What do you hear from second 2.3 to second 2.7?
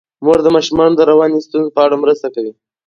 کوي.